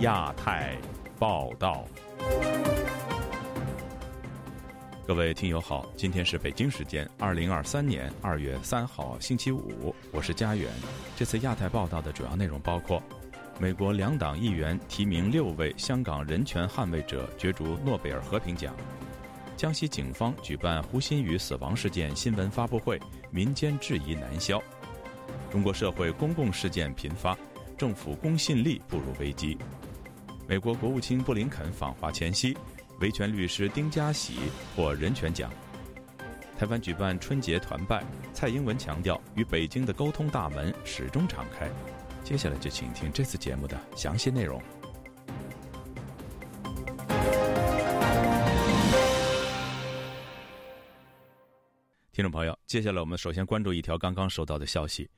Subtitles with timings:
[0.00, 0.78] 亚太
[1.18, 1.84] 报道。
[5.06, 10.70] 各位听友好，今天是北京时间二零二三年二月三号星期五，我是佳远。
[11.16, 13.02] 这次亚太报道的主要内容包括：
[13.58, 18.72] 美国两党议员提名六位香港人权捍卫者角逐诺贝尔和平奖；
[19.54, 22.98] 江西警方举办胡鑫宇死亡事件新闻发布会，
[23.30, 24.62] 民间质疑难消；
[25.50, 27.36] 中国社会公共事件频发，
[27.76, 29.58] 政府公信力步入危机；
[30.50, 32.58] 美国国务卿布林肯访华前夕。
[32.98, 34.40] 维权律师丁家喜
[34.74, 35.48] 获人权奖。
[36.58, 41.70] 台湾举办春节团拜，蔡英文强调与北京的沟通大门始终敞开。
[42.24, 44.60] 接下来就请听这次节目的详细内容。
[52.10, 55.08] 听众朋友，接下来我们首先关注一条刚刚收到的消息：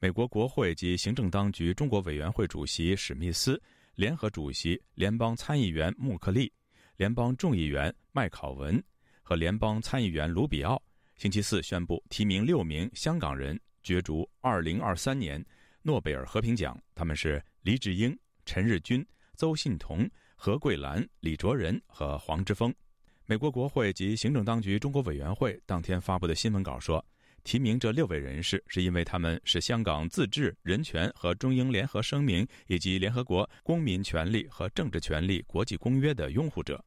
[0.00, 3.58] 美国国会及行政当局中国委员会主席史密斯、
[3.94, 6.52] 联合主席联邦参议员穆克利。
[6.96, 8.82] 联邦众议员麦考文
[9.22, 10.80] 和联邦参议员卢比奥
[11.16, 15.44] 星期四宣布提名六名香港人角逐2023年
[15.82, 22.72] 诺贝尔和平奖，他们是黎智英、陈日君、邹信同、何桂兰、李卓人和黄之锋。
[23.26, 27.04] 美国国会及行政当局中国委员会当天发布的新闻稿说，
[27.44, 36.82] 提名这六位人士是因为他们是香港自治人权和中英联合声明以及联合国公民权利和政治权利国际公约的拥护者。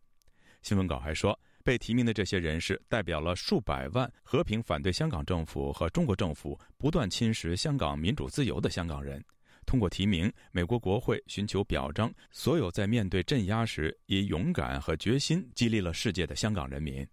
[0.61, 9.23] 新闻稿还说，被提名的这些人士代表了数百万和平反对香港政府和中国政府不断侵蚀香港民主自由的香港人。
[9.65, 17.05] 通过提名，美国国会寻求表彰所有在面对镇压时以勇敢和决心激励了世界的香港人民。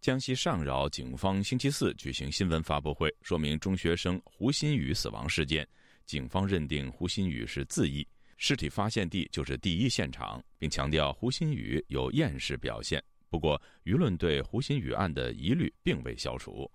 [0.00, 5.66] 江西上饶警方星期四举行新闻发布会，说明中学生胡鑫宇死亡事件。
[6.06, 8.06] 警方认定胡鑫宇是自缢。
[8.36, 13.02] 尸体发现地就是第一现场，并强调胡鑫宇有厌世表现。
[13.28, 16.70] 不过，舆论对胡鑫宇案的疑虑并未消除。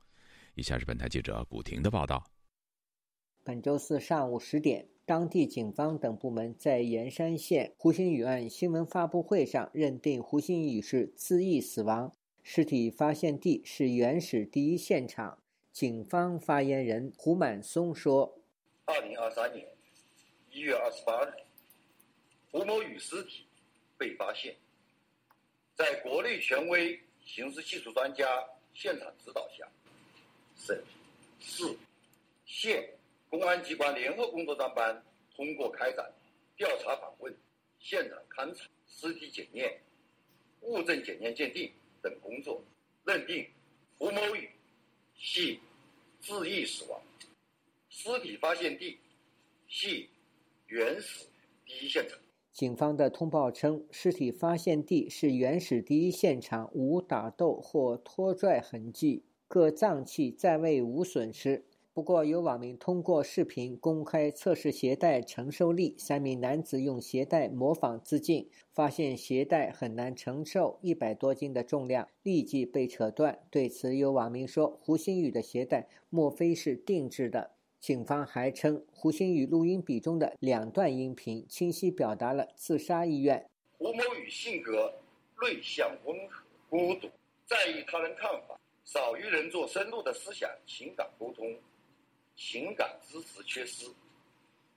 [0.55, 2.23] 以下是本台记者古婷的报道。
[3.43, 12.13] 本周四上午十点，当地警方等部门在盐山县胡鑫宇案新闻发布会上认定胡鑫宇是自缢死亡，
[12.45, 15.39] 尸体发现地是原始第一现场。
[15.71, 18.37] 警方发言人胡满松说
[18.85, 19.65] ：“二零二三年
[20.51, 21.33] 一月二十八日。”
[22.51, 23.47] 胡某宇尸体
[23.97, 24.55] 被发现，
[25.73, 28.27] 在国内权威刑事技术专家
[28.73, 29.65] 现场指导下，
[30.55, 30.79] 省、
[31.39, 31.63] 市、
[32.45, 32.87] 县
[33.29, 35.03] 公安机关联合工作专班
[35.35, 36.13] 通过开展
[36.57, 37.33] 调查访问、
[37.79, 39.79] 现场勘查、尸体检验、
[40.61, 41.71] 物证检验鉴定
[42.03, 42.61] 等工作，
[43.05, 43.43] 认定
[43.97, 44.49] 胡某宇
[45.15, 45.59] 系
[46.19, 47.01] 自缢死亡，
[47.89, 48.97] 尸体发现地
[49.67, 50.09] 系
[50.67, 51.25] 原始
[51.65, 52.19] 第一现场。
[52.51, 61.65] 警方的通报称，尸体发现地是原始第一现场，无打斗或拖拽痕迹，各脏器在未无损失。
[61.95, 73.37] 不过，有网民通过视频公开测试鞋带承受力，三名男子用鞋带模仿自尽，发现鞋带很难承受一百多斤的重量，立即被扯断。
[73.51, 83.47] 对此，有网民说：“胡鑫宇的鞋带莫非是定制的？”警方还称，胡鑫宇录音笔中的两段音频清晰表达了自杀意愿。
[83.77, 84.91] 胡某宇性格
[85.43, 87.07] 内向温和、孤独，
[87.45, 91.53] 在意他人看法，少与人做深入的思想情感沟通，
[92.35, 93.85] 情感支持缺失，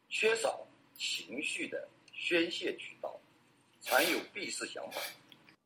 [0.09, 3.19] 缺少情绪的宣泄渠道，
[3.81, 5.00] 常有避世想法。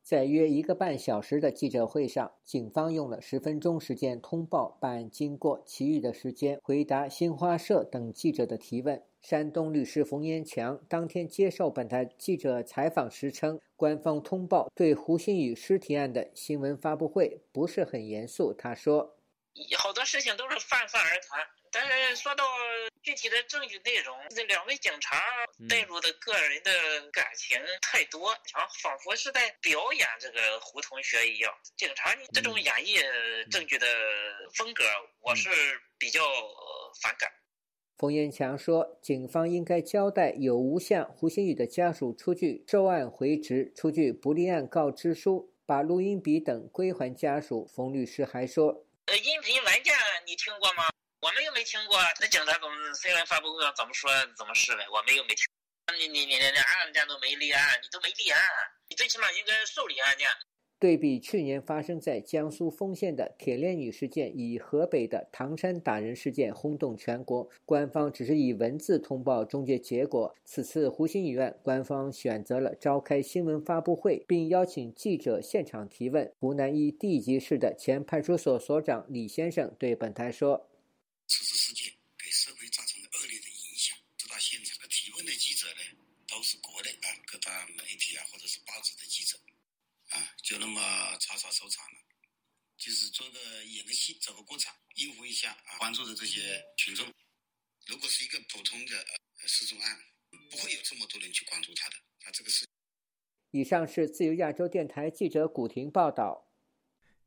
[0.01, 9.01] 在约一个半小时的记者会上，警方用了十分钟时间通报办案经过，其余的时间回答新华社等记者的提问。
[9.21, 18.51] 山东律师冯延强当天接受本台记者采访时称，官方通报对胡鑫宇尸体案的新闻发布会不是很严肃。
[18.51, 19.15] 他说
[19.77, 21.39] ：“好多事情都是泛泛而谈。”
[21.71, 22.43] 但是说到
[23.01, 25.23] 具体的证据内容，这两位警察
[25.69, 26.71] 带入的个人的
[27.11, 31.53] 感情太多，像仿佛是在表演这个胡同学一样。
[31.77, 33.01] 警察这种演绎
[33.49, 33.87] 证据的
[34.53, 34.83] 风格，
[35.21, 35.49] 我是
[35.97, 36.19] 比较
[37.01, 37.31] 反感。
[37.97, 47.65] 冯延强说，警方应该交代有无向胡鑫宇的家属出具受案回执、出具不立案告知书，把录音笔等归还家属。
[47.65, 49.93] 冯律师还说，呃，音频文件
[50.25, 50.83] 你听过吗？
[51.21, 54.83] 我们又没听过，那警察怎么新闻发布会上怎么说怎么是呗？
[54.89, 55.45] 我们又没听。
[55.97, 58.41] 你你你你案件都没立案，你都没立案，
[58.89, 60.27] 你最起码应该受理案件。
[60.79, 70.35] 对比去年发生在江苏丰县的铁链女事件，以河北的唐山打人事件轰动全国，官方只是以文字通报终结结果。
[70.43, 76.33] 此次湖心雨案，官方选择了召开新闻发布会，并邀请记者现场提问。
[76.39, 80.67] 湖南一地级市的前派出所所长李先生对本台说
[81.29, 83.95] ：“此次事件给社会造成了恶劣的影响。
[84.17, 85.81] 知道现场的提问的记者呢，
[86.27, 89.37] 都是国内啊各大媒体啊或者是报纸的记者。”
[90.11, 90.81] 啊，就那么
[91.21, 91.97] 草草收场了，
[92.77, 93.39] 就是做个
[94.11, 97.05] 演个戏，走个过场，应付一下啊，关注的这些群众。
[97.87, 99.05] 如果是一个普通的
[99.47, 99.97] 失踪案，
[100.49, 101.95] 不会有这么多人去关注他的。
[102.19, 102.65] 他这个是。
[103.51, 106.47] 以上是自由亚洲电台记者古婷报道。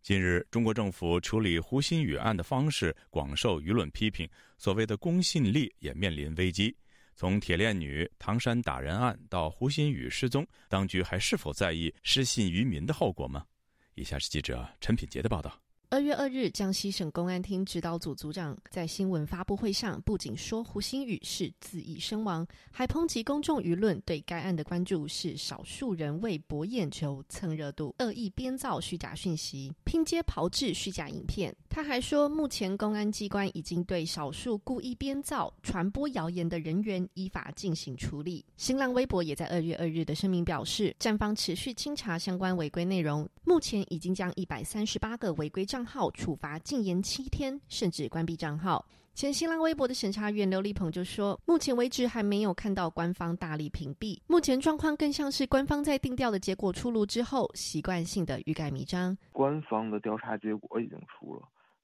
[0.03, 4.29] 近日，中国政府处理胡鑫宇案的方式广受舆论批评，
[4.59, 6.77] 所谓的公信力也面临危机。
[7.17, 13.47] 从铁链女唐山打人案到胡鑫宇失踪，当局还是否在意失信于民的后果吗？
[13.95, 15.64] 以下是记者陈品杰的报道。
[15.94, 31.55] 二月二日，江西省公安厅指导组组长在新闻发布会上，不仅说胡鑫宇是自缢身亡，还抨击公众舆论对该案的关注是少数人为博眼球、蹭热度，恶意编造虚假讯息，拼接炮制虚假影片。
[31.70, 38.44] 他还说，目前公安机关已经对少数故意编造、传播谣言的人员依法进行处理。
[38.56, 45.85] 新浪微博也在二月二日的声明表示，站方持续清查相关违规内容，目前已经将一百三十八个违规账。
[45.85, 48.85] 号处罚禁言七天，甚至关闭账号。
[49.12, 59.17] 前新浪微博的审查员刘立鹏就说：“目前为止还没有看到官方大力屏蔽，目前状况更像是官方在定调的结果出炉之后，习惯性的欲盖弥彰。
[59.31, 61.43] 官方的调查结果已经出了，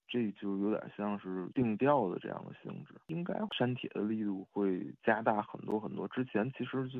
[0.08, 6.08] 这就有点像是定调的这样的性质，应该删帖的力度会加大很多很多。
[6.08, 6.98] 之前其实就。”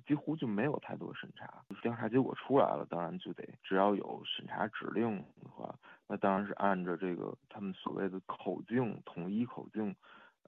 [0.00, 5.74] 几乎就没有太多审查，调查结果出来了，当然就得只要有审查指令的话，
[6.06, 9.94] 那当然是按照这个他们所谓的口径统一口径，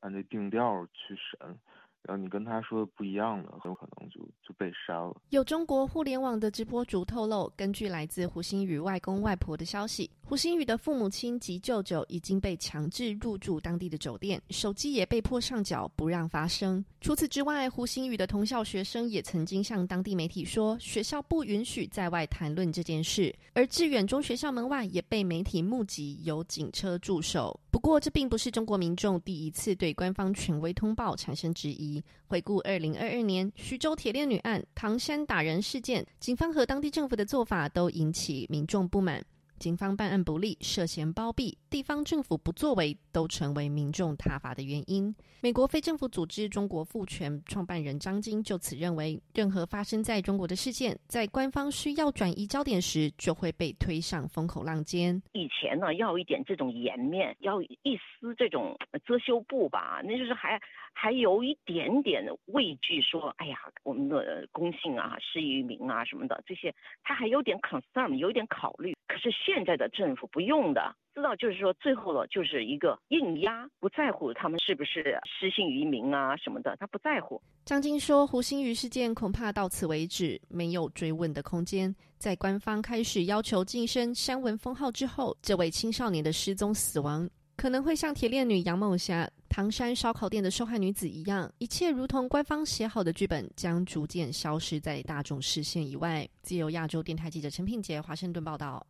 [0.01, 1.59] 按这定调去审。
[2.03, 5.21] 然后你跟他说的不一样的，很有可能就就被删了。
[5.31, 16.83] 有中国互联网的直播主透露，根据来自胡鑫宇外公外婆的消息，胡鑫宇的父母亲及舅舅已经被强制入住当地的酒店，手机也被迫上缴，不让发声。
[17.01, 23.35] 除此之外，胡鑫宇的同校学生也曾经向当地媒体说，学校不允许在外谈论这件事。
[23.53, 27.59] 而致远中学校门外也被媒体目击有警车驻守。
[27.71, 31.88] 不过，这并不是中国民众第一次对官方权威通报产生质疑。
[32.27, 39.25] 回顾二零二二年徐州铁链女案、唐山打人事件，警方和当地政府的做法都引起民众不满。
[39.59, 45.13] 警方办案不力、涉嫌包庇，地方政府不作为，都成为民众挞伐的原因。
[45.41, 55.21] 美国非政府组织中国赋权创办人张晶就此认为，任何发生在中国的事件，在官方需要转移焦点时，就会被推上风口浪尖。
[55.33, 60.61] 以前呢，要一点这种颜面，要一丝这种遮羞布吧，那就是还
[61.01, 66.75] 还有一点点畏惧，说，哎呀，我们的公信啊、失于民啊什么的，这些
[67.05, 68.97] 他还有点 concern，有点考虑。
[69.07, 77.41] 可是现在的政府不用的，知道就是说最后了就是一个硬压，不在乎他们是不是失信于民啊什么的，他不在乎。
[77.65, 81.95] 张晶说，胡鑫宇事件恐怕到此为止，没有追问的空间。
[82.19, 96.29] 在官方开始要求晋升删文封号之后，这位青少年的失踪死亡，可能会像铁链女杨某霞、唐山烧烤店的受害女子一样，一切如同官方写好的剧本，将逐渐消失在大众视线以外。
[96.43, 98.87] 自由亚洲电台记者陈品杰，华盛顿报道。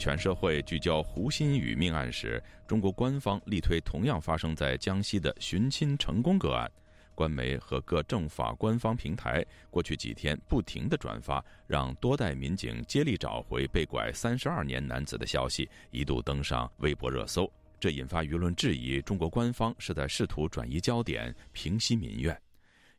[0.00, 6.68] 全社会聚焦胡鑫宇命案时，中国官方力推同样发生在江西的寻亲成功个案。
[7.14, 17.52] 官媒和各政法官方平台过去几天不停的转发，让多代民警接力找回被拐三十二年男子的消息，一度登上微博热搜。
[17.78, 22.34] 这引发舆论质疑，中国官方是在试图转移焦点，平息民怨。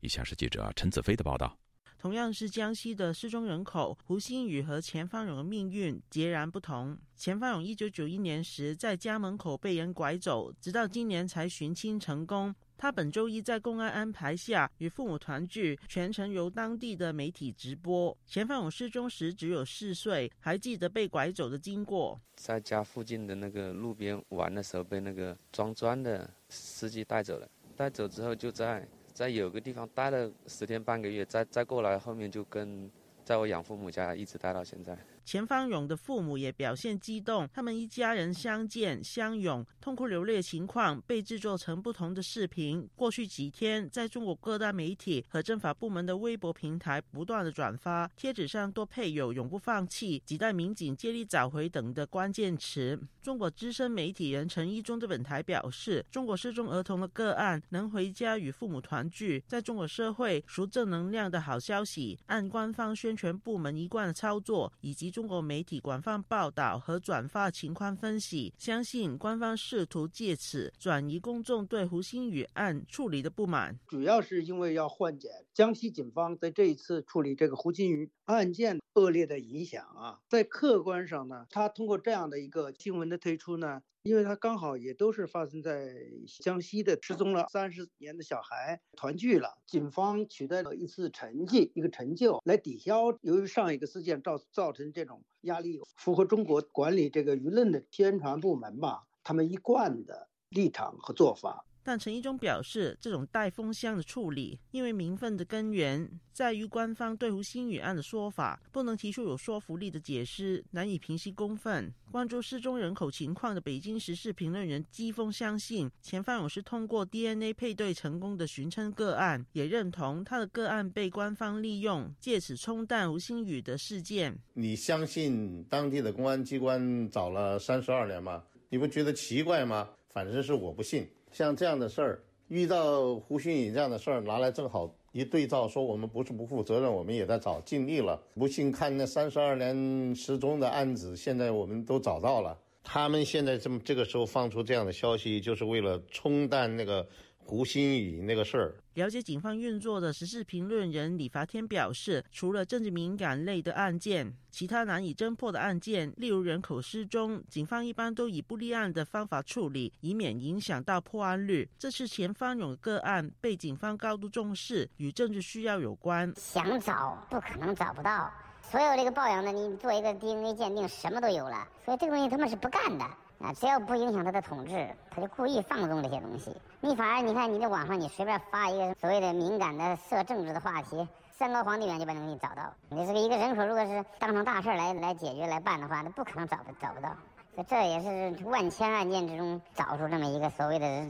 [0.01, 1.60] 以下是记者陈子飞的报道。
[2.01, 6.97] 同样是江西的失踪人口，胡新宇和钱方勇的命运截然不同。
[7.15, 12.55] 钱方勇一九九一年时在家门口被人拐走，直到今年才寻亲成功。
[12.75, 18.17] 他本周一在公安安排下与父母团聚，全程由当地的媒体直播。
[18.25, 22.19] 钱方勇失踪时只有四岁，还记得被拐走的经过。
[22.35, 27.47] 在家附近的那个路边玩的时候，被那个装砖的司机带走了。
[27.75, 32.89] 带走之后，就在在有个地方待了十天半个月，再再过来，后面就跟
[33.23, 34.97] 在我养父母家一直待到现在。
[35.31, 42.85] 钱方勇的父母也表现激动，他们一家人相见相拥，痛哭流泪的情况被制作成不同的视频。
[42.97, 52.99] 过去几天，在中国各大媒体和政法部门的微博平台不断的转发，贴纸上多配有“永不放弃”“几代民警接力找回”等的关键词。
[53.21, 62.19] 中国资深媒体人陈一中对本台表示：“中国失踪儿童的个案能回家与父母团聚，在中国社会属正能量的好消息。
[62.25, 80.17] 按官方宣传部门一贯的操作以及。”中中国媒体广泛报道和转发情况分析，相信官方试图借此转移公众对胡鑫宇案处理的不满，主要是因为要缓解江西警方在这一次处理这个胡鑫宇案件恶劣的影响啊。
[80.27, 83.83] 在客观上呢，他通过这样的一个新闻的推出呢。
[84.03, 85.93] 因为他刚好也都是发生在
[86.39, 101.63] 江西的失踪了三十年的小孩团聚了，警方取得了一次成绩，一个成就来抵消由于上一个事件造造成这种压力，符合中国管理这个舆论的宣传部门吧，他们一贯的立场和做法。
[101.83, 111.93] 但陈一中表示，这种带风箱的处理，因为民愤的根源在于官方对胡新宇案的说法不能提出有说服力的解释，难以平息公愤。
[112.11, 124.37] 关注失踪人口情况的北京时事评论人姬峰相信，前方勇是通过 DNA 配对成功的寻称个案，也认同他的个案被官方利用，借此冲淡胡新宇的事件。
[124.53, 128.43] 你相信当地的公安机关找了三十二年吗？
[128.69, 129.89] 你不觉得奇怪吗？
[130.13, 131.09] 反正是我不信。
[131.31, 138.21] 像这样的事儿，遇到胡鑫宇这样的事儿，拿来正好一对照，说我们不是不负责任，我们也在找，尽力了。
[138.35, 142.57] 不信看那三十二年失踪的案子，现在我们都找到了。
[142.83, 147.07] 他们现在这么这个时候放出这样的消息，就是为了冲淡那个。
[147.43, 161.67] 胡鑫宇那个事儿，了解警方运作的时事评论人李发天表示，除了政治敏感类的案件，其他难以侦破的案件，例如人口失踪，警方一般都以不立案的方法处理，以免影响到破案率。
[161.77, 166.33] 这次前方勇个案被警方高度重视，与政治需要有关。
[166.37, 168.31] 想找不可能找不到，
[168.61, 173.05] 所有这个抱养的，你做一个 DNA 鉴定，什么都有了，所以这个东西他们是不干的。
[173.43, 176.55] 啊，只要不影响他的统治，他就故意放纵这些东西。
[176.79, 182.71] 你反而你看，你在网上你随便发一个所谓的敏感的涉政治的话题，三高皇帝远就把能给找到。
[182.89, 187.09] 你这个一个人口，如果是当成大事来来解决来办的话，那不可能找不找不到。
[187.57, 191.05] 这这也是万千案件之中找出这么一个所谓的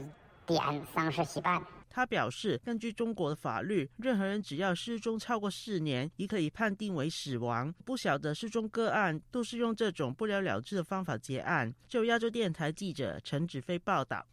[0.46, 0.60] 点，
[0.94, 1.60] 丧事喜办。
[1.94, 7.70] 他表示，根据中国的法律，任何人只要失踪超过四年，已可以判定为死亡。
[7.84, 11.70] 不晓得失踪个案都是用这种不了了之的方法结案。
[11.86, 14.26] 就亚洲电台记者陈子飞报道。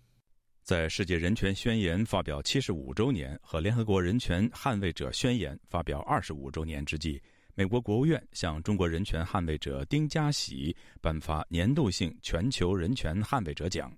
[0.63, 7.21] 在世界人权宣言发表七十五周年和联合国人权捍卫者宣言发表二十五周年之际，
[7.55, 13.91] 美国国务院向中国人权捍卫者丁家喜颁发年度性全球人权捍卫者奖。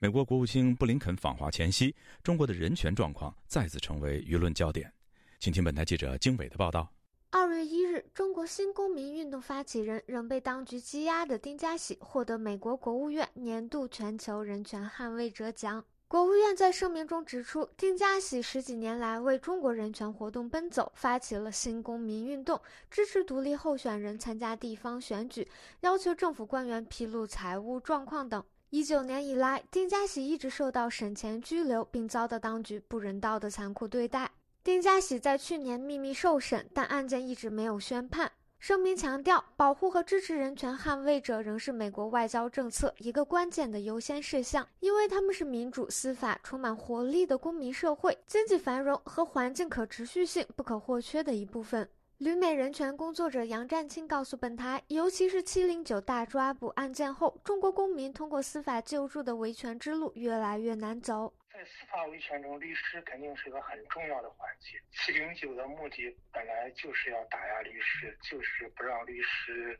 [0.00, 4.92] 美国国务卿布林肯访华前夕，中国的人权状况再次成为舆论焦点。
[5.40, 6.88] 请听本台记者经纬的报道。
[7.30, 15.84] 二月一日，中国新公民运动发起人、仍被当局羁押的丁家喜获得美国国务院年度全球人权捍卫者奖。
[16.06, 25.48] 国务院在声明中指出，丁家喜十几年来为中国人权活动奔走，发起了新公民运动，支持独立候选人参加地方选举，
[25.80, 28.42] 要求政府官员披露财务状况等。
[28.70, 34.30] 一九年以来，丁家喜一直受到审前拘留，并遭到当局不人道的残酷对待。
[34.62, 38.30] 丁家喜在去年秘密受审，但案件一直没有宣判。
[38.58, 51.88] 声明强调，保护和支持人权捍卫者仍是美国外交政策一个关键的优先事项，因为他们是民主、司法充满活力的公民社会、经济繁荣和环境可持续性不可或缺的一部分。
[52.18, 61.32] 旅美人权工作者杨占清告诉本台，尤其是七零九大抓捕案件后，中国公民通过司法救助的维权之路越来越难走。
[61.52, 64.80] 在司法维权中，律师肯定是个很重要的环节。
[64.90, 69.78] 七零九的目的本来就是要打压律师，就是不让律师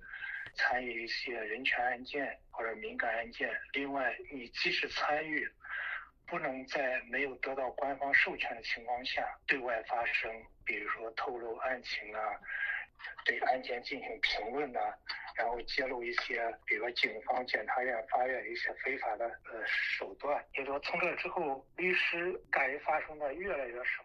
[0.55, 3.51] 参与一些人权案件或者敏感案件。
[3.73, 5.45] 另外，你即使参与，
[6.29, 10.31] 不能在没有得到官方授权的情况下对外发声，
[10.65, 12.21] 比如说透露案情啊，
[13.25, 14.79] 对案件进行评论呐，
[15.37, 20.45] 然后揭露一些，比如说警方、检察院、法院一些非法的呃手段。
[20.55, 24.05] 也就说，从这之后，律师敢于发声的越来越少。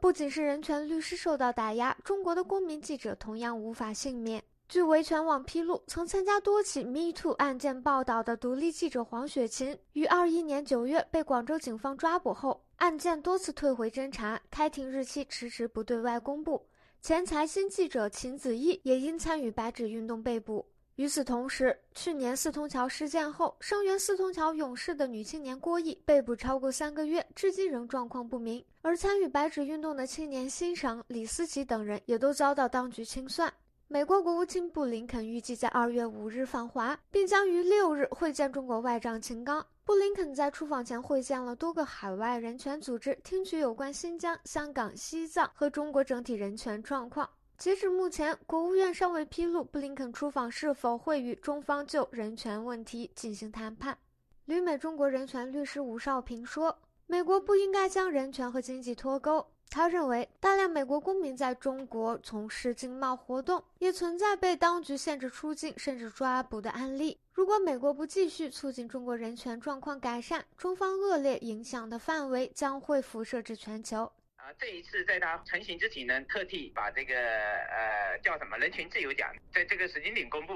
[0.00, 4.42] 不仅是人权律师受到打压，中国的公民记者同样无法幸免。
[4.68, 16.66] 据维权网披露，曾参加多起 Me Too 案件报道的独立记者黄雪琴，于二一年九月被广州警方抓捕后，案件多次退回侦查，开庭日期迟迟不对外公布。
[17.00, 20.66] 前财新记者秦子毅也因参与白纸运动被捕。
[20.96, 28.62] 与此同时，去年四通桥事件后，声援四通桥勇士的女青年郭毅被捕超过三个月，至今仍状况不明。
[28.82, 33.50] 而参与白纸运动的青年欣赏、李思琪等人也都遭到当局清算。
[33.90, 39.66] 美国国务卿布林肯预计在二月五日访华，并将于六日会见中国外长秦刚。
[39.82, 47.26] 布林肯在出访前会见了多个海外人权组织，听取有关新疆、香港、西藏和中国整体人权状况。
[47.56, 53.96] 截止目前，国务院尚未披露布林肯出访是否会与中方就人权问题进行谈判。
[54.44, 56.78] 旅美中国人权律师吴少平说
[57.08, 67.18] ：“美国不应该将人权和经济脱钩。”他认为，大量美国公民在中国从事经贸活动，也存在被当局限制出境甚至抓捕的案例。
[67.32, 74.10] 如果美国不继续促进中国人权状况改善，中方恶劣影响的范围将会辐射至全球。
[74.36, 80.54] 啊这一次在他成型之前呢，特地把这个呃叫什么人权自由奖在这个时间点公布。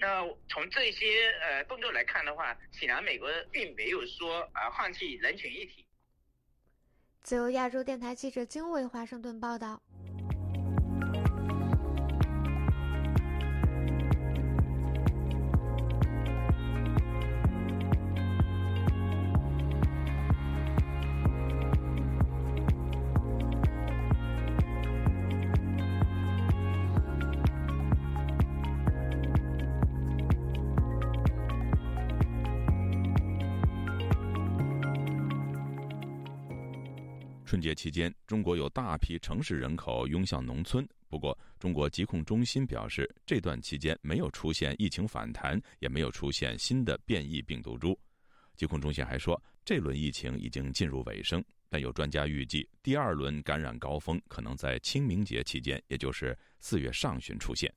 [0.00, 5.84] 那从这些呃动作来看的话，显然美国并没有说啊放弃人权议题。
[7.28, 9.82] 自由亚洲电台记者经纬华盛顿报道。
[37.58, 40.88] 春节期间，中国有大批城市人口涌向农村。
[41.08, 47.98] 不过，中国疾控中心表示，这段期间没有出现疫情反弹，也没有出现新的变异病毒株。
[48.56, 57.74] 疾控中心还说，这轮疫情已经进入尾声，但有专家预计，第二轮感染高峰可能在清明节期间，也就是四月上旬出现。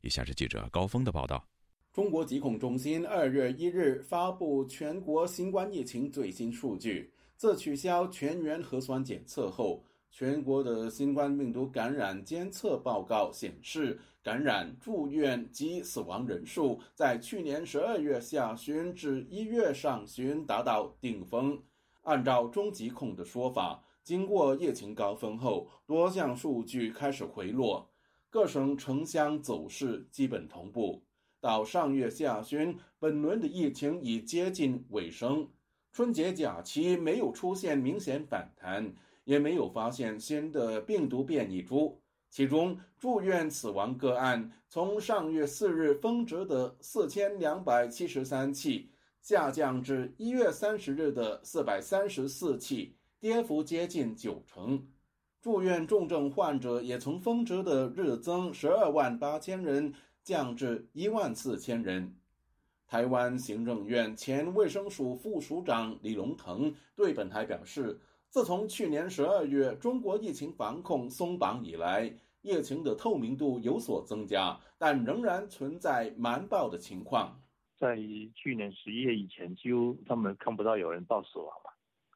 [0.00, 1.46] 以下是记者高峰的报道：
[1.92, 7.12] 中国疾控中心二月一日发布全国新冠疫情最新数据。
[7.40, 21.58] 自取消全员核酸检测后，全国的新冠病毒感染监测报告显示，感染、住院及死亡人数在去年十二月下旬至一月上旬达到顶峰。
[22.02, 27.90] 按照中疾控的说法，经过疫情高峰后，多项数据开始回落，
[28.28, 31.02] 各省城乡走势基本同步。
[31.40, 35.48] 到上月下旬，本轮的疫情已接近尾声。
[35.92, 42.00] 春节假期没有出现明显反弹，也没有发现新的病毒变异株。
[42.30, 54.86] 其中住院死亡个案从上月四日峰值的四千两百七十三起，下降至一月三十日的四百三十四起，跌幅接近九成。
[55.42, 62.14] 住院重症患者也从峰值的日增十二万八千人，降至一万四千人。
[62.90, 67.96] 台湾行政院前卫生署副署长李龙腾对本台表示，
[68.28, 77.40] 自从去年十二月中国疫情防控松绑以来，疫情的透明度有所增加，但仍然存在瞒报的情况。
[77.78, 77.96] 在
[78.34, 81.70] 去年十一月以前，几乎他们看不到有人报死亡嘛，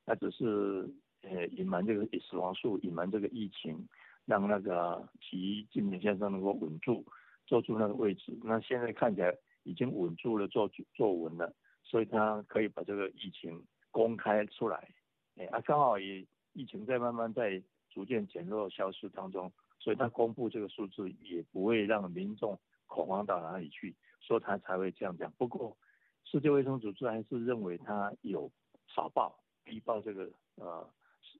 [0.04, 3.78] 那只是呃隐瞒这个死亡数，隐瞒这个疫情，
[4.24, 7.06] 让那个习近平先生能够稳住，
[7.46, 8.36] 坐住那个位置。
[8.42, 9.32] 那现在看起来。
[9.64, 14.88] 已经稳住了，做做稳了，所以他可以把这个疫情公开出来，
[15.36, 25.30] 哎，啊，刚好也疫情在慢慢在逐渐减弱消失当中，所以他公布这个数字也不会让民众恐慌到哪里去，所以他才会这样讲。
[25.32, 25.76] 不过，
[26.24, 28.50] 世界卫生组织还是认为他有
[28.86, 30.88] 少报、低报这个呃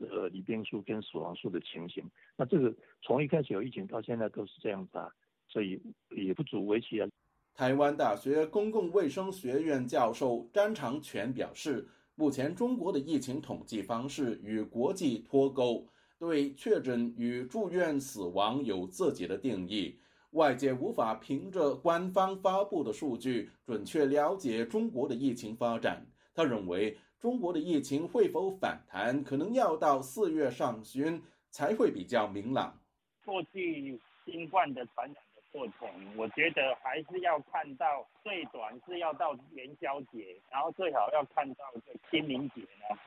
[0.01, 2.05] 呃离病数跟死亡数的情形。
[2.37, 5.13] 那这个从一开始有疫情到现在都是这样子啊，
[5.49, 7.09] 所以也不足为奇啊。
[7.55, 15.87] 台湾大学公共卫生学院教授詹长全表示，目前中国的疫情统计方式与国际脱钩，
[16.19, 19.97] 对确诊与住院死亡有自己的定义，
[20.33, 26.07] 外界无法凭着官方发布的数据准确了解中国的疫情发展。
[26.35, 26.97] 他认为。
[27.21, 32.79] 中国的疫情会否反弹，可能要到四月上旬才会比较明朗。
[33.25, 35.17] 过去新冠的传染
[35.55, 42.99] 过程，我觉得还是要看到最短是要到元宵节，然后最好要看到这清明节呢。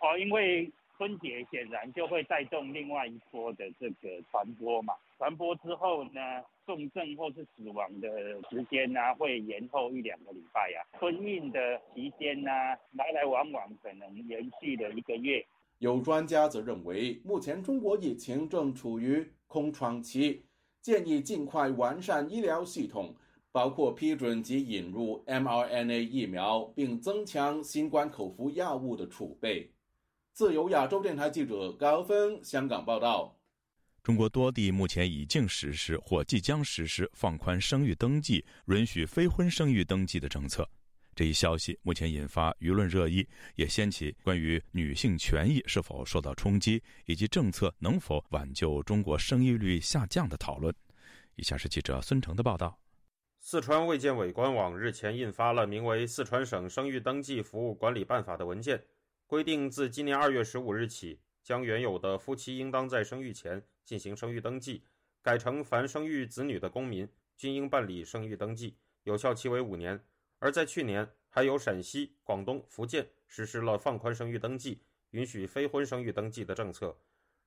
[0.00, 4.94] 哦，因为春节显然就会带动另外一波的这个传播嘛。
[5.18, 6.20] 传播之后呢，
[6.64, 10.80] 重症或是死亡的时间呢，会延后一两个礼拜呀。
[11.00, 12.50] 春运的期间呢，
[12.92, 15.44] 来来往往可能延续了一个月。
[15.80, 20.45] 有专家则认为，目前中国疫情正处于空窗期，
[20.86, 23.12] 建议尽快完善医疗系统，
[23.50, 29.68] 包括批准及引入 mRNA 疫苗，并增强新冠口服药物的储备。
[30.32, 33.36] 自由亚洲电台记者高峰香港报道。
[34.00, 40.70] 中国多地目前已经实施或即将实施放宽生育登记、允许非婚生育登记的政策。
[41.16, 50.72] 这一消息目前引发舆论热议，也掀起关于女性权益是否受到冲击，以及政策能否挽救中国生育率下降的讨论。
[51.36, 52.78] 以下是记者孙成的报道：
[53.40, 58.84] 四川卫健委官网日前印发了名为《四川省生育登记服务管理办法》的文件，
[59.26, 63.62] 规定自今年二月十五日起，将原有的夫妻应当在生育前。
[63.86, 64.82] 进行生育登记，
[65.22, 69.98] 改成凡生育子女的公民均应办理生育登记，有效期为五年。
[70.38, 76.96] 而在去年，还有陕西、广东、福建实施了放宽生育登记、允许非婚生育登记的政策。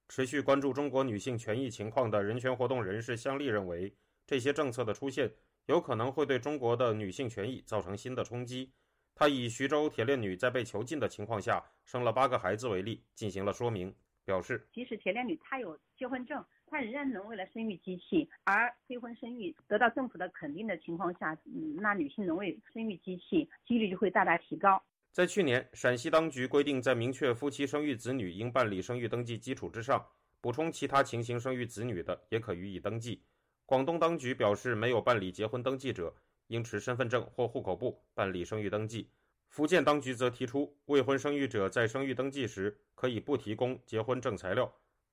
[0.07, 5.31] 持续关注中国女性权益情况的人权活动人士向丽认为，这些政策的出现
[5.67, 8.73] 有可能会对中国的女性权益造成新的冲击。
[9.13, 13.95] 他以徐州铁链女在被囚禁的情况下生了八个孩子为例，进行了说明。
[14.25, 18.29] 表示，即使铁链女她有结婚证，她仍然沦为了生育机器。
[18.43, 21.37] 而非婚生育得到政府的肯定的情况下，
[21.75, 24.81] 那女性沦为生育机器几率就会大大提高。
[25.11, 30.05] 在去年，陕西当局规定，在明确夫妻生育子女应办理生育登记基础之上，
[30.39, 33.23] 补充其他情形生育子女的也可予以登记。
[33.65, 36.15] 广东当局表示，没有办理结婚登记者
[36.47, 39.09] 应持身份证或户口簿办理生育登记。
[39.49, 44.71] 福建当局则提出，未婚生育者在生育登记时可以不提供结婚证材料。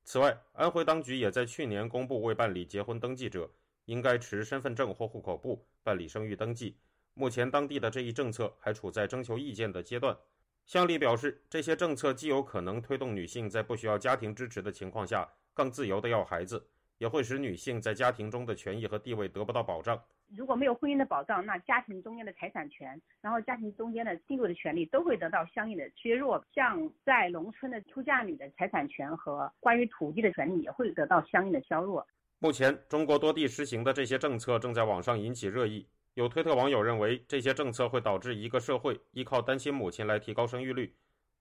[0.08, 3.50] 此外，安徽当局也在去年公布，未办理结婚登记者
[3.86, 6.76] 应该持身份证或户口簿办理生育登记。
[7.14, 10.16] 目前，当地的这一政策还处在征求意见的阶段。
[10.64, 16.64] 向丽表示，这些政策既有可能推动女性在不需要家庭支持的情况下更自由地要孩子，
[16.98, 20.00] 也会使女性在家庭中的权益和地位得不到保障。
[20.34, 26.44] 如果没有婚姻的保障，那家庭中间的财产权，然后家庭中间的地位的权利都会得到相应的削弱。
[26.52, 32.04] 像在农村的出嫁女的财产权和关于土地的权利也会得到相应的削弱。
[32.38, 35.86] 目前，中国多地实行的这些政策正在网上引起热议。
[36.14, 40.92] 有推特网友认为，这些政策会导致一个社会依靠单亲母亲来提高生育率。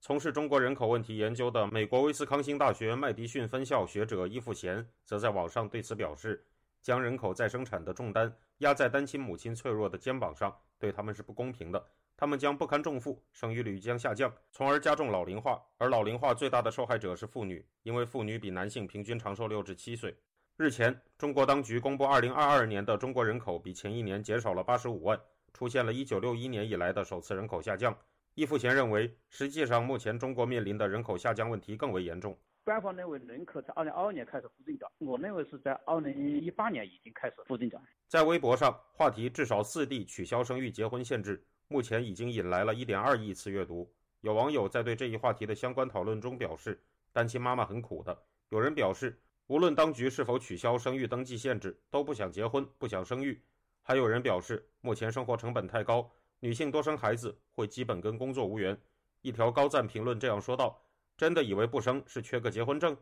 [0.06, 6.46] 从事中国人口问题研究的美国威斯康星大学麦迪逊分校学者伊富贤则在网上对此表示。
[6.80, 11.84] 将人口再生产的重担压在单亲母亲脆弱的肩膀上，对他们是不公平的。
[12.16, 15.60] 他们将不堪重负，生育率将下降，从而加重老龄化。
[15.76, 20.16] 而老龄化最大的受害者是妇女，因为妇女比男性平均长寿六至七岁。
[20.56, 25.20] 日前，中国当局公布，2022年的中国人口比前一年减少了85万，
[25.52, 27.92] 出现了一九六一年以来的首次人口下降。
[28.36, 32.38] 易富贤认为，实际上目前中国面临的人口下降问题更为严重。
[32.64, 37.80] 官方认为人口在二零二二年开始负增长，我认为是在二零一八年已经开始负增长。
[38.08, 43.90] 在微博上，话题“至少四地取消生育结婚限制”目前已经引来了一点二亿次阅读。
[44.20, 46.78] 有网友在对这一话题的相关讨论中表示
[47.14, 53.42] ：“单亲妈妈很苦的。”有人表示，无论当局是否取消生育登记限制，都不想结婚，不想生育。
[53.80, 58.76] 还有人表示，目前生活成本太高，女性多生孩子会基本跟工作无缘。
[59.22, 60.80] 一条高赞评论这样说道。
[61.16, 62.94] 真的以为不生是缺个结婚证？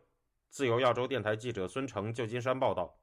[0.49, 2.97] 自由亚洲电台记者孙成，旧金山报道。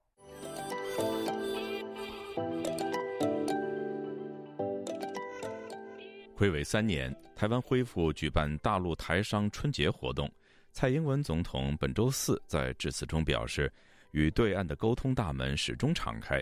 [6.38, 10.32] 暌违三年，台湾恢复举办大陆台商春节活动。
[10.72, 13.70] 蔡英文总统本周四在致辞中表示，
[14.12, 16.42] 与对岸的沟通大门始终敞开。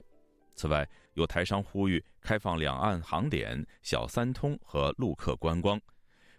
[0.59, 5.79] 此外，有台商呼吁开放两岸航点、小三通和陆客观光。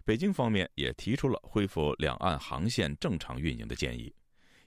[0.05, 4.13] 北京方面也提出了恢复两岸航线正常运营的建议。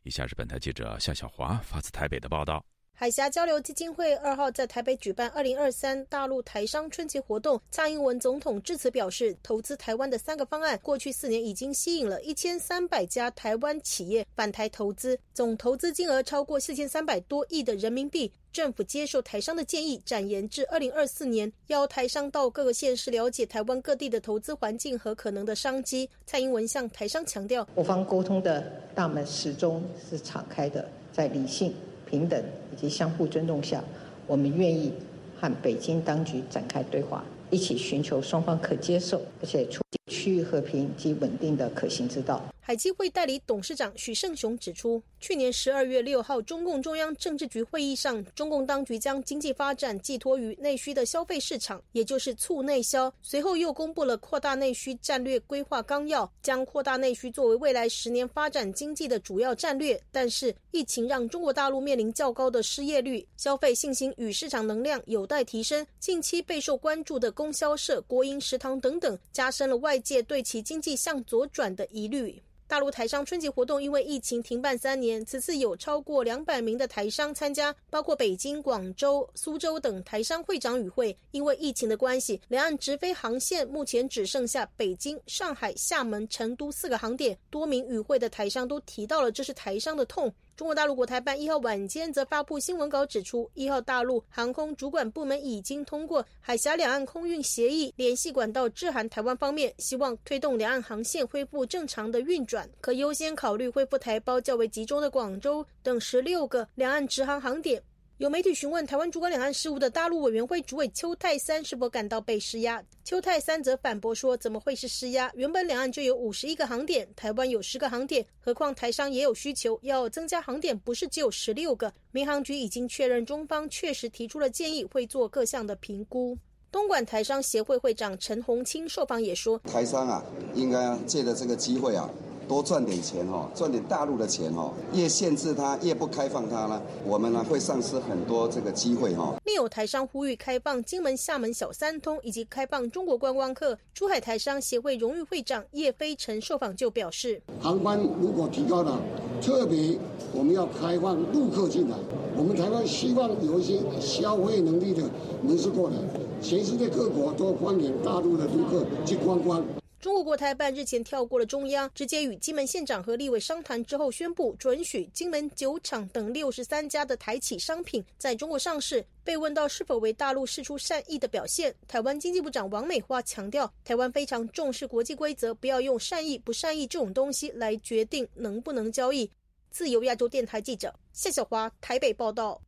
[0.03, 2.67] 以下是本台记者夏小华发自台北的报道。
[2.97, 7.61] 海峡交流基金会二号在台北举办二零二三大陆台商春节活动。
[7.71, 18.33] 蔡英文总统致辞表示，投资台湾的三个方案，过去四年已经吸引了一千三百家台湾企业返台投资，总投资金额超过四千三百多亿的人民币。
[18.55, 26.09] 政府接受台商的建议，展延至二零二四年，邀台商到各个县市了解台湾各地的投资环境和可能的商机。
[26.25, 28.62] 蔡英文向台商强调，我方沟通的
[28.95, 31.75] 大门始终是敞开的，在理性。
[32.07, 32.40] 平等
[32.73, 33.83] 以及相互尊重下，
[34.29, 34.93] 我们愿意
[35.40, 42.43] 和北京当局展开对话，一起寻求双方可接受而且促进区域和平及稳定的可行之道。
[42.67, 53.12] 海基会代理董事长许胜雄指出，去年十二月六号，中共中央政治局会议上，中共当局将经济发展寄托于内需的消费市场，也就是促内销。
[53.21, 60.01] 随后又公布了扩大内需战略规划纲要，将扩大内需作为未来十年发展经济的主要战略。
[60.11, 65.87] 但是，疫情让中国大陆面临较高的失业率，消费信心与市场能量有待提升。
[66.01, 72.42] 近期备受关注的供销社、国营食堂等等，加深了外外界对其经济向左转的疑虑。
[72.66, 81.16] 大陆台商春节活动因为疫情停办三年，此次有超过两百名的台商参加，包括北京、广州、苏州等台商会长与会。
[81.30, 87.38] 因为疫情的关系，两岸直飞航线目前只剩下北京、上海、厦门、成都四个航点。
[87.50, 90.35] 多名与会的台商都提到了这是台商的痛。
[90.57, 107.83] 中国大陆国台办一号晚间则发布新闻稿指出，一号大陆航空主管部门已经通过海峡两岸空运协议联系管道致函台湾方面，希望推动两岸航线恢复正常的运转，可优先考虑恢复台胞较为集中的广州等十六个两岸直航航点。
[108.18, 115.29] 有媒体询问台湾主管两岸事务的大陆委员会主委邱泰三是否感到被施压，邱泰三则反驳说：“怎么会是施压？
[115.35, 121.92] 原本两岸就有五十一个航点，台湾有十个航点，何况台商也有需求，要增加航点不是只有十六个。
[122.12, 126.38] 民航局已经确认中方确实提出了建议，会做各项的评估。”
[126.70, 130.24] 东莞台商协会会长陈洪清受访也说：“台商啊，
[130.55, 132.09] 应该借着这个机会啊。”
[132.48, 134.72] 多赚点钱哦，赚点大陆的钱哦。
[134.92, 139.35] 越限制它，越不开放它呢，我们呢会丧失很多这个机会哈。
[139.44, 143.76] 另有台商呼吁开放金门、厦门小三通，以及开放中国观光客。
[143.92, 149.00] 珠海台商协会荣誉会长叶飞尘受访就表示，航班如果提高了，
[149.40, 149.98] 特别
[150.33, 151.96] 我们要开放陆客进来，
[152.37, 155.02] 我们台湾希望有一些消费能力的
[155.46, 155.96] 人士过来，
[156.42, 159.62] 全世界各国都欢迎大陆的陆客去观光。
[160.05, 169.03] 中国国台办日前跳过了中央，直接与金门县长和立委商谈之后，宣布准许金门酒厂等六十三家的台企商品在中国上市。
[169.25, 179.31] 被问到是否为大陆释出善意的表现，台湾经济部长王美花强调，台湾非常重视国际规则，不要用善意不善意这种东西来决定能不能交易。
[179.71, 182.61] 自由亚洲电台记者夏小华台北报道。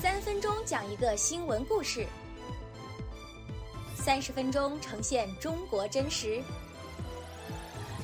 [0.00, 2.06] 三分钟讲一个新闻故事。
[3.98, 6.40] 三十分钟呈现中国真实。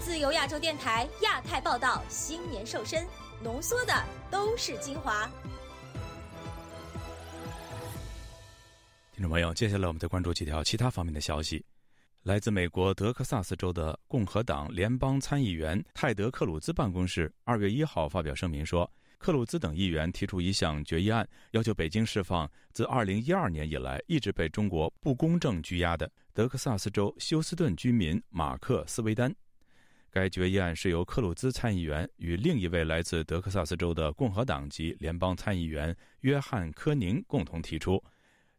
[0.01, 3.07] 自由亚洲电台亚太报道，新年瘦身，
[3.43, 3.95] 浓缩的
[4.29, 5.31] 都是精华。
[9.13, 11.65] 听众朋友，接下来我们再关注几条其他方面的消息。
[12.25, 18.91] 来自美国德克萨斯州的共和党联邦参议员泰德·克鲁兹办公室二月一号发表声明说。
[19.25, 29.35] 克鲁兹等议员提出一项决议案，要求北京释放自2012年以来一直被中国不公正拘押的德克萨斯州休斯顿居民马克·斯维丹。
[30.11, 37.99] 该决议案是由克鲁兹参议员与另一位来自德克萨斯州的共和党籍联邦参议员约翰·科宁共同提出。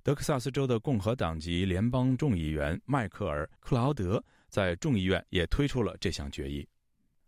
[0.02, 6.68] 德克萨斯州的共和党籍联邦众议员迈克尔·克劳德在众议院也推出了这项决议。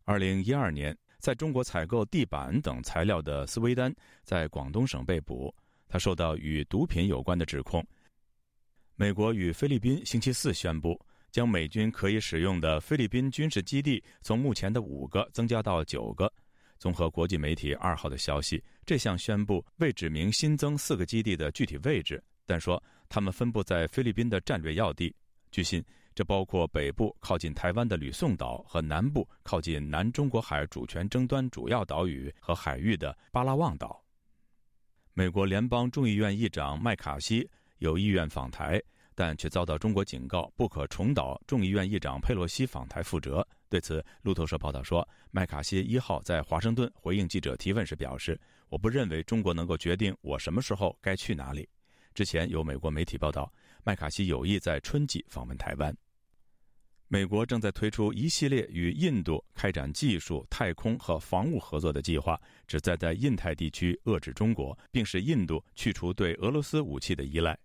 [0.08, 0.98] 2012年。
[1.28, 5.54] 在中国采购地板等材料的斯威丹在广东省被捕，
[5.90, 7.86] 他受到与毒品有关的指控。
[8.96, 10.98] 美国与菲律宾星期四宣布，
[11.30, 16.32] 将美军可以使用的菲律宾军事基地从目前的五个增加到九个。
[16.80, 25.14] 综合国际媒体二号的消息，这项宣布未指明新增四个基地的具体位置，但说他们分布在菲律宾的战略要地。
[25.52, 25.84] 据信。
[26.18, 34.04] 这包括北部靠近台湾的吕宋岛和南部靠近南中国海主权争端主要岛屿和海域的巴拉望岛。
[35.14, 38.82] 美国联邦众议院议长麦卡锡有意愿访台，
[39.14, 43.48] 但却遭到中国警告，不可重蹈众议院议长佩洛西访台覆辙。
[43.70, 51.70] 对此，路透社报道说，麦卡锡一号在华盛顿回应记者提问时表示：“我不认为中国能够决定我什么时候该去哪里。”
[52.16, 53.54] 之前有美国媒体报道，
[53.84, 55.96] 麦卡锡有意在春季访问台湾。
[57.10, 67.58] 美国正在推出一系列与印度开展技术、太空和防务合作的计划，旨在在印太地区遏制中国，并使印度去除对俄罗斯武器的依赖。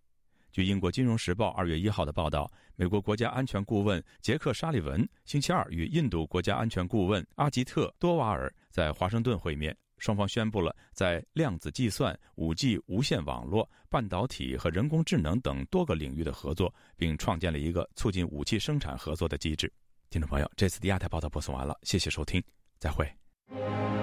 [0.52, 9.76] 据英国《金融时报》二月一号的报道，美国国家安全顾问杰克·沙利文星期二与印度国家安全顾问阿吉特·多瓦尔在华盛顿会面。
[10.02, 19.72] 双方宣布了在量子计算、五 G 无线网络、半导体和人工智能等多个领域的合作，并创建了一个促进武器生产合作的机制。
[20.10, 22.42] 听众朋友，这次的亚太报道播送完了，谢谢收听，
[22.80, 24.01] 再会。